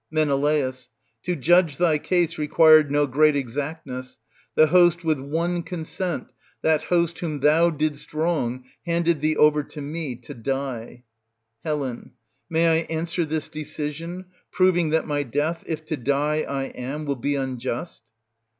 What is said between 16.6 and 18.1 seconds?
am, will be unjust